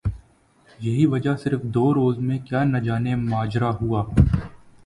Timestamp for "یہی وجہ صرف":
0.79-1.61